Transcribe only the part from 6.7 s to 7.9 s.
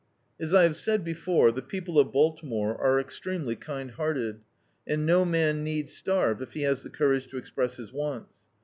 the courage to express